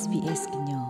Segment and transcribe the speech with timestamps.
[0.00, 0.86] SBS ညော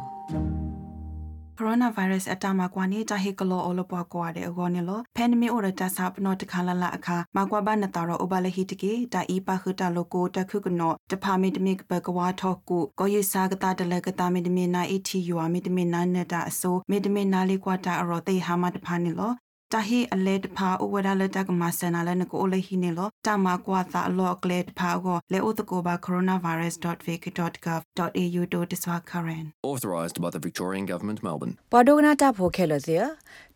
[1.58, 19.33] ကိုရိုနာဗိုင်းရပ်စ်အတားမှာကွာနေတာဟေကလောအလပွားကွာတဲ့အကောနေလောဖန်နမီအိုရတာစာပနောတခါလလအခါမကွာဘာနတာရောအဘလဟီတကေတာအီပါခတာလိုကိုတခုကနောတဖာမီတမီဘကဝါထောကူကိုယေစာကတာတလကတာမီတမီနာအီတီယူအမီတမီနာနတာအစိုးမီတမီနာလေးကွာတာအရောတေဟာမတဖာနေလော
[19.75, 32.96] တာဟီအလေတဖာဥဝဒလတကမဆနာလနကိုလေဟီနေလောတာမကွာသာအလောကလေတဖာကိုလေဥတကိုဘာ coronavirus.vic.gov.au တို့တဆွာ current authorised by the Victorian Government Melbourne ပဒုကနာတာဖိုခဲလစီ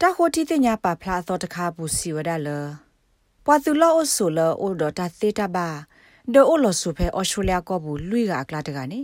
[0.01, 2.49] တာခိုတီတင်ညာပါဖလာသောတခါပူစီဝဒါလ
[3.47, 5.69] ပွာသူလောအဆူလောအိုဒတာသေတာဘာ
[6.35, 9.01] ဒိုအိုလောဆူဖဲအော်စတြေးလျကောဘူးလွိကအကလာတကနေ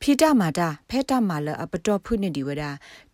[0.00, 2.62] ဖီတာမာတာဖဲတာမာလအပတော်ဖုန်ဒီဝဒ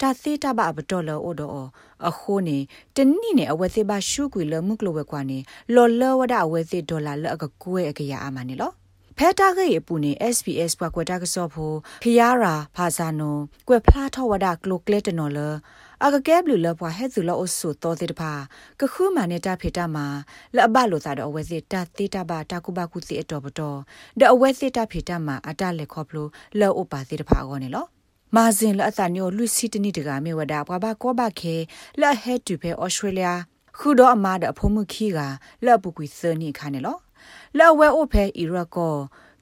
[0.01, 1.67] တာသေးတာဘအပတော်လောအိုတော့
[2.09, 2.59] အခုနေ
[2.97, 5.39] တနိနေအဝဲသေးပါရှုကွေလမှုကလဝဲကွာနေ
[5.75, 8.71] လော်လောဝဒအဝဲသေးဒေါ်လာလအကကွဲအကရအာမနေလော
[9.19, 13.37] ဖဲတာခေပူနေ SPS ဘကွက်တာကစောဖို့ဖီယာရာဖာဇာနို
[13.69, 15.39] ကွယ်ဖလားထောဝဒကလိုကလက်တနော်လ
[16.07, 18.33] အကကဲဘလူလပွားဟဲဇူလောအဆူတော်တဲ့တပါ
[18.81, 20.07] ကခုမနေတာဖေတာမှာ
[20.57, 23.79] လအဘလိုသာတော့အဝဲစစ်တသေးတာပါတာကုဘကုစီအတော်ပတော်
[24.21, 26.27] ဒအဝဲစစ်တာဖေတာမှာအတလက်ခေါပလို
[26.61, 27.85] လောဥပါသေးတပါအောနေလော
[28.37, 31.55] မာဇင်လအသညိုလူစီတနီတကမေဝဒါဘွားဘကောဘခဲ
[32.01, 33.29] လဟဲတူဖေဩစတြေးလျ
[33.79, 35.19] ခုတော့အမားဒအဖုံမှုခီက
[35.65, 36.97] လော့ပူကွီစနီခါနေလော
[37.59, 38.97] လောဝဲအိုဖေအီရကော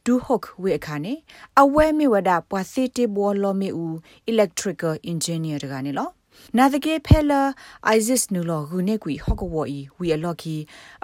[0.05, 1.15] ဒူဟုတ်ဝေအခါနေ
[1.61, 3.95] အဝဲမေဝဒါပွာစီတီဘောလောမေဦး
[4.31, 6.09] electrical engineer တကနေလော
[6.59, 7.41] နာဒကေဖဲလာ
[7.87, 10.57] အိုက်ဇစ်နူလောဂုနေကွီဟော့ကဝီဝီအလော်ကီ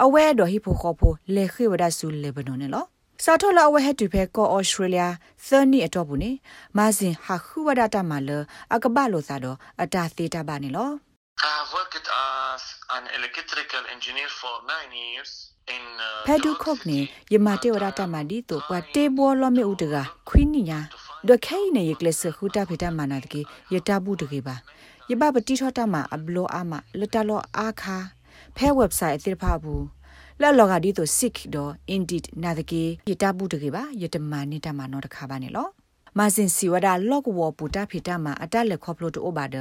[0.02, 2.84] အဝဲတော်ဟိဖိုခေါ်ဖိုလေခိဝဒါဆူလေဘနိုနေလော
[3.24, 5.04] စာထောလာဝဲဟက်တူဖဲကောဩစတြေးလျ
[5.46, 6.30] သနီအတော့ဘူးနေ
[6.76, 8.30] မာဇင်ဟာခုဝဒတာမလ
[8.74, 10.90] အကဘလိုသာတော့အတာသေးတာပါနေလော
[11.52, 12.62] I've worked as
[12.96, 15.32] an electrical engineer for 9 years
[16.26, 16.98] ဖဲဒုခုတ်နေ
[17.32, 19.94] ယမတေဝရတမဒီတိုပွားတေဘောလမေဥတက
[20.28, 20.80] ခွိနိညာ
[21.28, 23.40] ဒခဲနေယကလစခုတာဖေတာမနာတကေ
[23.72, 24.56] ယတဘူးတကေပါ
[25.10, 27.96] ယဘပတိထောတမအဘလောအာမလတလောအာခါ
[28.56, 29.84] ဖဲ website အတိဖဘူး
[30.40, 35.68] လာလောကဒီတို sick တော့ indeed နာတကေယတဘူးတကေပါယတမနိတမနောတခါပါနေလော
[36.18, 39.56] မာစင်စီဝဒလော့ကဝပူတာဖီတာမှာအတက်လက်ခေါပလို့တိုဘာဒ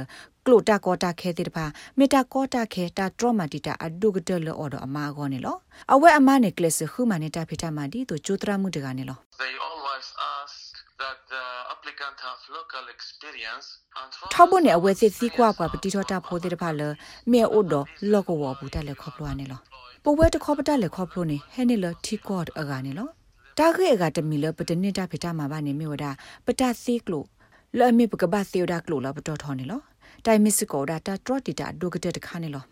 [0.46, 1.66] ကလိုတာကောတာခဲတဲ့တဖာ
[1.98, 5.56] မေတာကောတာခဲတာထရမတီတာအဒုကတလောအော်ဒအမာကောနေလော
[5.92, 10.58] အဝဲအမနေကလစ်ခုမနေတာဖီတာမှာဒီတိုချိုတရမှုတကနေလော They always ask
[11.00, 11.44] that the
[11.94, 13.66] applicant have local experience
[14.00, 16.82] and ထောက်ဖို့နေအဝဲစစ်စီကွာကွာပတိထောတာဖိုးတဲ့တဖာလ
[17.30, 17.74] မေအိုဒ
[18.12, 19.60] လော့ကဝပူတာလက်ခေါပလို့နေလော
[20.04, 23.08] ပဝဲတခေါပတာလက်ခေါပလို့နေဟဲနေလတီကော့အကနေလော
[23.58, 26.04] တာခေကတမီလပတနေတာဖေတာမှာပါနေမြေဝဒ
[26.46, 27.24] ပတစီကလို
[27.78, 29.80] လော်မီပကဘာစီယဒါကလိုလာပတော်ထော်နေလော
[30.26, 32.64] တိုင်မစ်ကိုဒါတာထရတီတာဒုကတဲ့တခါနေလော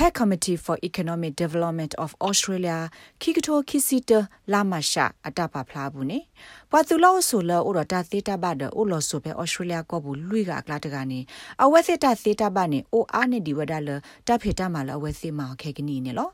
[0.00, 2.78] Pet Committee for Economic Development of Australia
[3.22, 4.10] ခိကတိုခိစီတ
[4.52, 6.18] လာမရှာအတပါဖလားဘူးနေ
[6.70, 11.20] ပွာသူလောဆိုလောဥရတာသေတာဘဒအိုလောဆိုပဲ Australia ကောဘူးလွိကအကလာတကနေ
[11.62, 13.90] အဝဲစစ်တာသေတာဘနေအိုအားနေဒီဝဒါလ
[14.28, 16.28] တဖေတာမလအဝဲစစ်မခဲကနီနေလော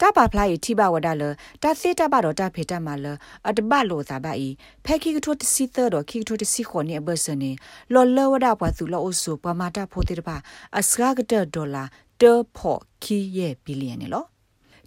[0.00, 1.22] တပါဖလိုက်ထိပါဝဒါလ
[1.62, 3.06] တသေတပါတော့တဖေတမလ
[3.48, 4.48] အတဘလိုသာပါဤ
[4.84, 7.50] ဖဲခိကထိုတစီသတော့ခိကထိုတစီခေါနေဘဆနေ
[7.92, 10.36] လော်လောဝဒါပွားသူလောအဆူပမာတာဖိုတေတပါ
[10.78, 11.84] အစကာကတဒေါ်လာ
[12.22, 14.24] တေဖို့ခီရဲ့ဘီလီယံနေလော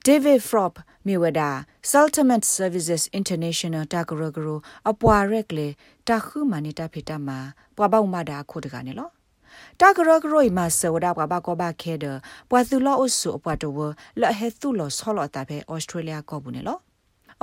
[0.06, 0.74] David Frop
[1.08, 1.42] မြေဝဒ
[1.92, 4.48] Settlement Services International တာဂရဂရ
[4.90, 5.68] အပွားရက်လေ
[6.08, 7.40] တခုမနေတာဖေတမှာ
[7.76, 9.10] ပွားပေါမတာခိုတကနေလော
[9.80, 12.06] တာဂရဂရိုမဆဝဒဘဘကဘခဲဒ
[12.50, 16.78] ပွာသူလောအဆုအပွားတော်လဟဲသူလောဆောလတာပဲဩစတြေးလျကောဘူးနေလော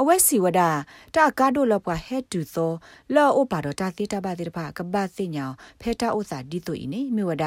[0.01, 0.61] အဝဲစီဝဒ
[1.17, 2.73] တာကာဒိုလပွားဟဲတူသော
[3.15, 7.45] လောအိုပါတော့တာသေးတာပါသေးတပါကပတ်စညောင်ဖဲတာဥစာဒီတိုဤနေမြဝဒ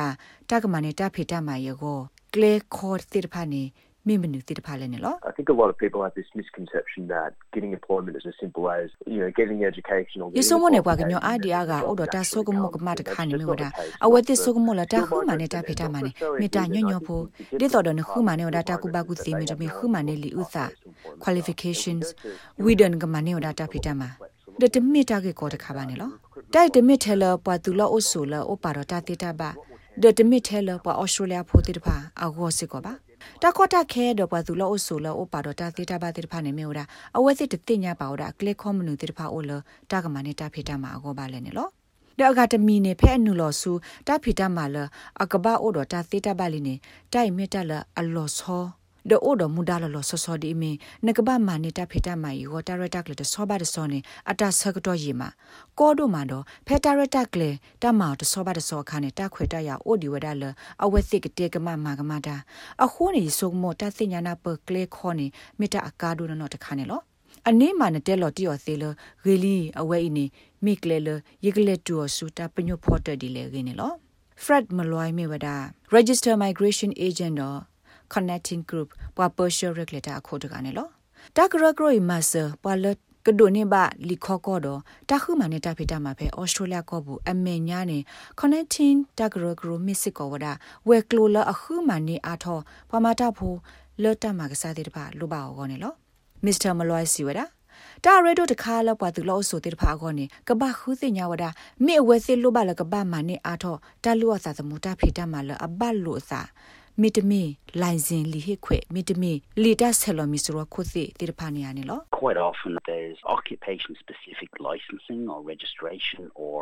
[0.50, 2.02] တာကမနေတာဖေတာမယေကို
[2.34, 3.64] ကလေခေါ်တိတဖာနေ
[4.08, 8.66] မိမနုတိတဖာလဲနေလော I think a lot of people have this misconception that getting employment is as simple
[8.80, 13.64] as you know getting education or ယစုမနေကွာကညောအာဒီအာကအော်ဒတာဆုကမကမတခါနေမဝဒ
[14.06, 16.12] အဝဲတိဆုကမလတာခုမနေတာဖေတာမနေ
[16.42, 17.24] မေတာညညဖို့
[17.60, 20.66] ဒီတော်တော်နခုမနေဝဒတာကုဘကုစီမီတမီခုမနေလီဥစာ
[21.24, 22.06] qualifications
[22.64, 24.02] we don't ကမနေဝဒတာဖေတာမ
[24.62, 26.12] ဒတမီတာကေကောတခါပါနေလော
[26.56, 29.50] တိုက်တမီထဲလပွာသူလောအဆူလောအပါတော့တာတေတာပါ
[30.02, 32.94] ဒတမီထဲလပွာဩစတြေးလျဖိုတိတဖာအဂောစစ်ကောပါ
[33.42, 36.80] တာခေါတာခဲတော့ပွာသူလောအဆူလောအပါတော့တာတေတာပါတေတဖာနေမေဝဒ
[37.18, 39.52] အဝဲစစ်တတိညာပါဝဒကလစ်ခေါမနူတေတဖာအိုလ
[39.92, 41.68] တာကမနေတာဖေတာမှာအဂောပါလဲနေလော
[42.20, 43.72] ဒါအကတမီနေဖဲအနုလောဆူ
[44.08, 44.78] တာဖီတာမာလ
[45.22, 46.76] အကဘာအိုဒတာသေတာပါလီနေ
[47.14, 48.64] တိုင်မီတာလအလောဆော
[49.10, 50.72] ဒိုဒမူဒါလလဆဆဒီမီ
[51.06, 55.30] နကဘာမာနေတာဖေတာမာယီဟောတာရတာကလေတဆောဘာတဆောနေအတာဆကတော့ယီမာ
[55.80, 57.50] ကောဒိုမာတော့ဖဲတာရတာကလေ
[57.82, 60.44] တမာတဆောဘာတဆောခါနေတာခွေတရအိုဒီဝဒါလ
[60.84, 62.36] အဝဲစစ်ကတေကမမာကမာတာ
[62.84, 65.28] အခုနေစုံမောတသိညာနာပကလေခေါနေ
[65.60, 67.02] မီတာအကာဒိုနော်တခါနေလော
[67.50, 68.84] အနေမှာနဲ့တဲလော်တီယော်သေးလ
[69.24, 70.26] ဂေလီအဝဲအင်းနေ
[70.66, 71.10] မိကလေလ
[71.46, 73.96] ယေကလေတူဆူတာပညိုဖော်တဒီလေရင်းနော်
[74.44, 75.56] Fred Malloy me wada
[75.98, 77.58] Register Migration Agent or
[78.14, 80.88] Connecting Group ပွာ Persia Regulator အခုတကနေလော
[81.36, 83.76] တာဂရဂရိုမဆာပွာလတ်ကဒိုနေဘ
[84.08, 84.80] လီခေါကောတော့
[85.10, 88.00] တာခုမနေတာဖိတာမှာပဲဩစတြေးလျကောဘူးအမေညာနေ
[88.40, 90.48] connecting တာဂရဂရိုမစ်စစ်ကောဝဒ
[90.88, 93.54] ဝဲကလိုလာအခုမနေအားထောပမာတာဖို
[94.04, 95.94] လော်တမကစားတဲ့တပါလိုပါအောကောနေလော
[96.46, 97.46] မစ္စတာမလွိုင်းစီဝဒါ
[98.04, 101.44] တာရဲတို့တခါလောက်ပွားသူလို့ဆိုတဲ့ဖာကောနေကဘာခူးစညာဝဒ
[101.86, 106.42] မေဝဲစစ်လို့ပါလကဘာမနေအားထောတလူအစာသမူတာဖိတာမှာလအဘတ်လို့စာ
[107.02, 107.42] မီတမီ
[107.82, 109.32] လိုင်စင်လီဟိခွေမီတမီ
[109.64, 116.60] လီတာဆယ်လိုမီဆိုရခုစီတိရဖာနီယာနေလော Quite often there's occupation specific licensing or registration or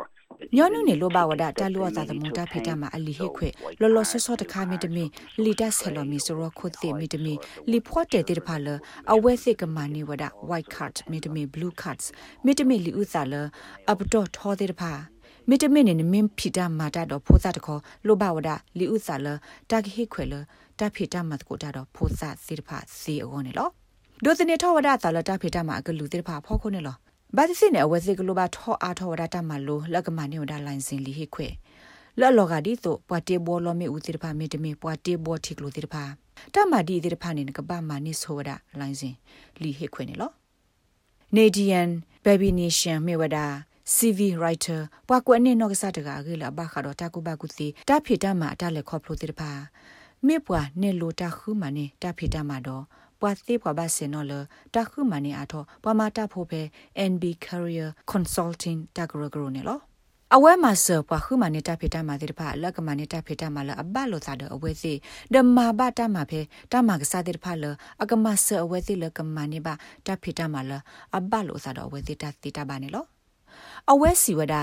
[0.56, 3.48] ညောနုနေလိုပါဝဒတာလောသာသမုတာဖိတာမှာအလီဟိခွေ
[3.80, 5.04] လောလောဆောဆောတခါမီတမီ
[5.44, 7.34] လီတာဆယ်လိုမီဆိုရခုစီမီတမီ
[7.70, 8.68] လီဖော့တဲ့တိရဖာလ
[9.12, 12.06] အဝဲစစ်ကမနီဝဒ white card မီတမီ blue cards
[12.44, 13.34] မီတမီလီဥစာလ
[13.90, 14.92] အပတော့ထောတဲ့တဖာ
[15.48, 19.26] မီတမင်နေမင်းဖီတာမာတာတော့ဖိုးစားတခေါ်လိုဘဝဒလီဥစာလ
[19.70, 20.34] တာဂဟိခွေလ
[20.78, 23.68] တာဖီတာမတ်ကိုတာတော့ဖိုးစားစီတဖာစီအောနေလော
[24.24, 26.96] ဒိုစနေထောဝဒသာလတာဖီတာမအကလူတိတဖာဖောခုနေလော
[27.36, 31.48] ဘာတိစနေအဝဲစီကလိုဘာထောအားထောဝဒတာမလိုလက်ကမနေဝဒလိုင်းစင်လီဟိခွေ
[32.20, 36.04] လော်လော်ကဒီတော့ပွားတေဘောလောမေဦးတိတဖာမီတမီပွားတေဘောထိကလိုတိတဖာ
[36.54, 38.50] တမဒီတိတဖာနေကပမာနိဆိုဝဒ
[38.80, 39.14] လိုင်းစင်
[39.62, 40.30] လီဟိခွေနေလော
[41.36, 41.90] Nadian
[42.24, 43.46] Baby Nation မေဝဒါ
[43.96, 49.50] CV writer ပွားကွနဲ့နော့ကစားတကားကလေးဘာခါတော့တာကုဘကုစီတာဖီတာမှာတာလက်ခေါပလိုတိတပါ
[50.26, 52.84] မေပွားနဲ့လိုတာခုမနဲ့တာဖီတာမှာတော့
[53.20, 54.32] ပွားသေးပွားပါစင်နော်လ
[54.74, 56.60] တာခုမနဲ့အထောပွားမတာဖို့ပဲ
[57.10, 59.80] NB Career Consulting တာဂရဂရနဲ့လော
[60.36, 64.92] အဝဲမှာဆပွားခုမနဲ့တာဖီတာမှာတိတပါလက်ကမနဲ့တာဖီတာမှာလအဘလို့သာတော့အဝဲစီ
[65.34, 66.40] ဒမဘာတာမှာပဲ
[66.72, 67.64] တာမှာကစားတိတပါလ
[68.02, 69.74] အကမဆအဝဲစီလကမနဲ့ပါ
[70.06, 70.72] တာဖီတာမှာလ
[71.16, 73.04] အဘလို့သာတော့အဝဲစီတာတိတာပါနဲ့လော
[73.90, 74.54] အဝဲစီဝဒ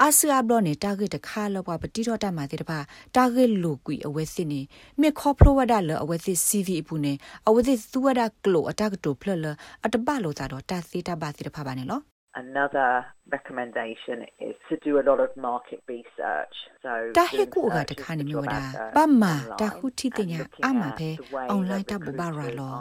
[0.00, 2.78] အာဆီယာဘလောနေတာဂက်တခါလောပပတိတော့တမှာတဲ့တပါ
[3.14, 4.60] တာဂက်လူကွီအဝဲစီနေ
[5.00, 7.12] မေခေါဖလိုဝဒလအဝဲစီ CV အပူနေ
[7.48, 9.46] အဝဲစီသူဝဒကလိုအတကတိုဖလလ
[9.84, 12.00] အတပလိုတာတော့တာစီတပါစီတဖပါနေလော
[12.46, 12.90] Another
[13.36, 16.56] recommendation is to do a lot of market research.
[16.84, 18.62] So တာဟေကူကတခါနေမျိုးဒါ
[18.96, 21.10] ပမ္မာတာခုတီတညာအမဖဲ
[21.54, 22.74] online တဘဘရာလော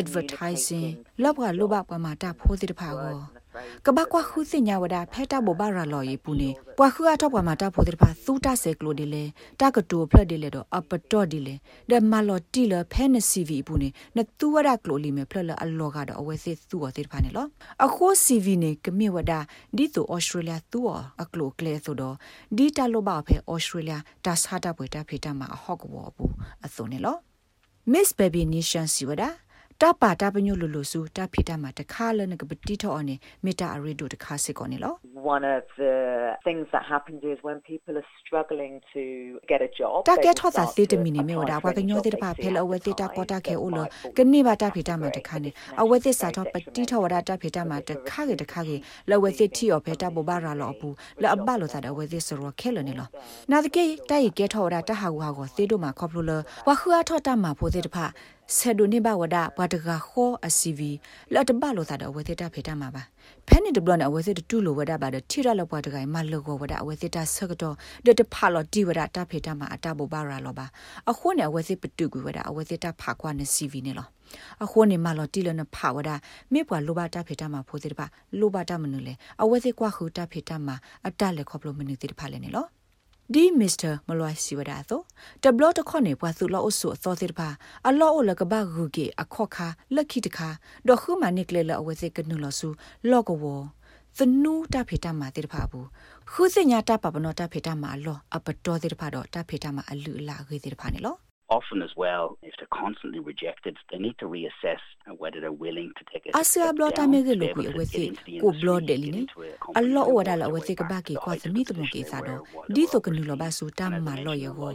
[0.00, 0.90] advertising
[1.22, 3.18] လောဘကလောဘပမာတာဖိုးတိတဖာကို
[3.86, 9.24] ကဘကွာခုစညာဝဒဖဲတာဘောဘာရာလော်ယေပူနေပွာခုအထောက်ပွားမှာတာဖိုတဲ့ဖာသူတာဆဲကလိုဒီလေ
[9.60, 11.54] တာကတိုဖလက်ဒီလေတော့အပတော့ဒီလေ
[11.90, 17.46] ဒမလော်တီလဖဲနစီဗီပူနေနသူဝဒကလိုလီမေဖလက်လအလောကတော့အဝဲစစ်သူော်တဲ့ဖာနေလော
[17.84, 19.32] အခုစီဗီနေကမြေဝဒ
[19.76, 22.14] ဒီတူဩစတြေးလျသူော်အကလိုကလေဆိုတော့
[22.56, 26.32] ဒီတာလိုပါဖဲဩစတြေးလျတာဆာတာပွေတာဖေတာမှာအဟော့ကဘောဘူး
[26.66, 27.16] အစုံနေလော
[27.92, 29.28] Miss Baby Nation Siwada
[29.82, 33.14] တပါတပညုလူလူစုတဖိတမှာတခါလနကပတိထောအနေ
[33.44, 34.94] မေတာအရီဒိုတခါစစ်ကောနေလော
[35.34, 35.96] One of the
[36.46, 39.02] things that happens is when people are struggling to
[39.50, 43.78] get a job တကက်ထောသာစစ်တမီနေမေဝဒါဘကညောတဲ့တပါဖဲလအဝဲတိတာကောတာခဲအိုလ
[44.16, 45.50] ကနေပါတဖိတမှာတခါနေ
[45.82, 48.76] အဝဲတိစာထောပတိထောဝဒတဖိတမှာတခါကေတခါကေ
[49.10, 53.08] လဝဲစစ်တီော်ဖဲတဘောဘာရာလောဘူးလအဘလောသာအဝဲတိစရောခဲလနေလော
[53.50, 56.32] နာတကေတိုက်ကဲထောဝဒတဟာကူဟာကိုသေတို့မှာခေါပလိုလ
[56.68, 57.98] ဝခူအထောတမှာဖိုတဲ့တဖ
[58.56, 60.90] ဆဒိုနေဘဝဒဘတ်ကခောအစီဗီ
[61.34, 63.02] လတ်ဘလို့သာတော့ဝေသတာဖေတာမှာပါ
[63.48, 67.74] ဖဲနေဒဘလနအဝေသတူလိုဝဒပါတော့ထိရလဘွားတကိုင်မလောကောဝဒအဝေသတာဆကတော့
[68.06, 70.66] ဒတဖလောဒီဝဒတာဖေတာမှာအတဘဘာရာလောပါ
[71.10, 74.06] အခုနဲ့အဝေသပတူကွေဝဒအဝေသတာဖကွာနေစီဗီနေလော
[74.64, 76.10] အခုနေမလောတီလနဖဝဒ
[76.52, 78.06] မေပွာလိုဘာတာဖေတာမှာဖိုးတဲ့ပါ
[78.38, 80.76] လိုဘာတာမနုလေအဝေသကွာခူတာဖေတာမှာ
[81.06, 82.66] အတလက်ခေါပလိုမနုတဲ့ဖာလေနေလော
[83.34, 85.00] ဒီမစ္စတာမလွိုင်စီဝဒါသော
[85.42, 87.48] တဘလတခွနေပွားစုလောအဆုအသောတိပါ
[87.88, 90.48] အလောအလကဘာဂူကေအခော့ခါလက်ခိတခါ
[90.88, 92.68] ဒေါခုမနိကလေလအဝစေကနုလဆု
[93.10, 93.44] လောကဝ
[94.18, 95.86] သနူတာဖေတာမာတိတဖာဘူး
[96.30, 101.16] ခုစညာတာပပနောတာဖေတာမာလောအပတော်တိတဖာတော့တာဖေတာမာအလူအလာခေတိတဖာနေလော
[101.56, 104.82] often as well if they're constantly rejected they need to reassess
[105.22, 108.02] whether they're willing to take it asia blota me ge lo ku we se
[108.42, 109.22] ko blot de li ni
[109.78, 112.18] allo o da la we se ka ba ke kwa smi to mo ke sa
[112.26, 112.34] do
[112.74, 114.68] di so knu lo ba su ta ma lo ye go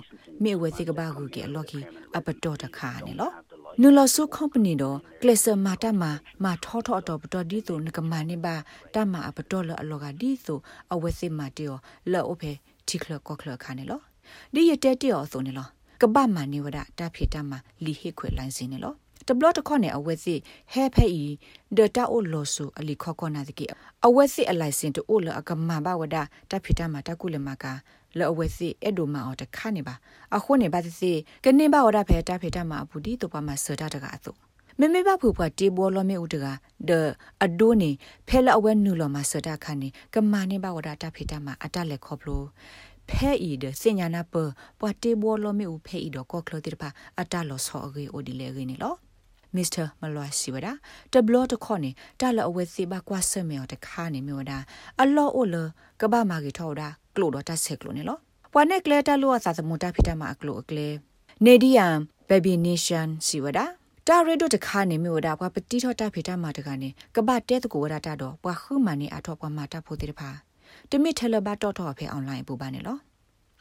[0.44, 1.80] me we se ka ba ku ke allo ki
[2.18, 3.30] apato ta kha ne lo
[3.82, 6.04] နူလဆု company တော့ကလစမာတမ
[6.44, 8.56] မာထောထောတော့ပတော်ဒီဆိုနကမနေပါ
[8.94, 10.60] တမအပတော်လအလောကဒီဆို
[10.94, 11.76] အဝဲစစ်မာတေော
[12.12, 12.52] လော့အဖေ
[12.88, 14.00] တီကလကောကလခါနေလော
[14.54, 15.68] ဒီရတဲ့တေောဆိုနေလော
[16.02, 17.52] ကပမနိဝဒတာဖေတမ
[17.84, 18.96] လီဟိခွေလိုင်းစင်းနေလော
[19.28, 20.36] တဘလတခေါနဲ့အဝဲစီ
[20.72, 21.24] ဟဲဖဲဤ
[21.78, 23.66] ဒတာအိုလိုဆူအလီခေါခေါနာတကီ
[24.06, 26.16] အဝဲစီအလိုက်စင်တူအိုလအကမဘဝဒ
[26.52, 27.74] တဖိတမတကုလမကာ
[28.18, 29.96] လောဝဲစီအဲ့ဒိုမာအော်တခါနေပါ
[30.36, 31.12] အခုနေပါစီ
[31.44, 34.32] ကနေပါဝဒဖဲတဖိတမအပူဒီတူပါမဆတာတကအစု
[34.80, 36.46] မေမေဘဖူပွားတေဘောလမေဥတက
[36.90, 36.92] ဒ
[37.44, 37.92] အဒိုနေ
[38.28, 42.44] ဖဲလအဝဲနူလမစတာခနေကမာနေဘဝဒတာဖေတာမှာအတလက်ခေါပလို
[43.10, 44.36] ဖဲဤဒစညာနာပ
[44.80, 48.96] ပွားတေဘောလမေဥဖဲဤတော့ကောကလတိတပါအတလောဆောအဂေအိုဒီလေဂေနေလော
[49.56, 50.68] မစ္စတာမလွာစီဝဒ
[51.14, 54.58] တဘလတခေါနေတလအဝဲစီဘကွာဆမေော်တခါနေမြောဒါ
[55.02, 55.56] အလောအိုလ
[56.02, 58.18] ကဘာမာဂီထောဒါကလိုတော့တဆက်ကလိုနေလော
[58.54, 60.88] ပွားနေကလေတလောသာသမုတာဖိတမှာအကလိုအကလေ
[61.46, 61.96] နေဒီယမ်
[62.30, 63.66] ဘေဘီနေရှန်စီဝဒါ
[64.08, 70.30] တာရဒိုတခါနေမြောဒါပွားပတိထောတာဖိတမှာတကနေကဘာတဲတကိုဝဒတာတော့ပွားခုမနေအထောပွားမှာတဖို့တိတဖာ
[70.92, 72.98] တမိထလဘတ်တော့တော့ဖေအွန်လိုင်းပူပါနေလော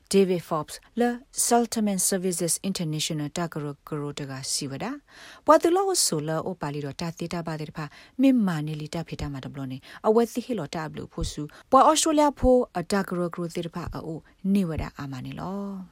[0.09, 5.01] David Forbes le Saltman Services International Takaro Karo daga siwada
[5.45, 9.03] pwatulo so la o pali ro ta tita ba de pha mimma ne li ta
[9.03, 12.69] phita ma dblo ne awe thi hi lo ta blu pho su pwa Australia pho
[12.75, 15.83] Takaro Karo de pha a o ni wada amane lo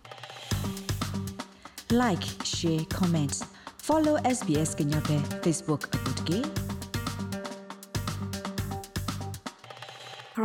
[1.91, 3.35] like share comment
[3.77, 5.91] follow SBS kenya pe facebook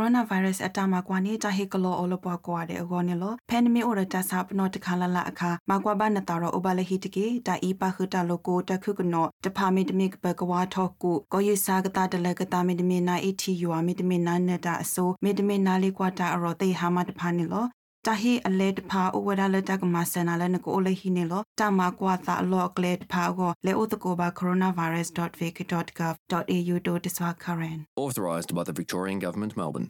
[0.00, 17.66] ke coronavirus အတားမှာကွာနေတာဟေကလောအလပွားကွာတဲ့အကောနေလောဖန်နမီအိုရတဆပ်နောတခါလလအခါမကွာဘာနတာရောအဘလဟီတကေတာအီပါခတာလိုကိုတခုကနောတဖာမီတမီကပကဝါထောက်ကူကိုယူစာကတာတလကတာမီတမီနာအီတီယူအမီတမီနာနတာအစိုးမီတမီနာလေးကွာတာအရောတေဟာမတဖာနေလော
[18.06, 29.88] တာဟီအလေတဖာအဝဒလတကမဆနာလနကိုလေဟီနေလောတာမကွာသာအလောကလေတဖာကိုလေဥတကိုဘာ coronavirus.vic.gov.au တို့တဆွာ current Authorised by the Victorian Government, Melbourne.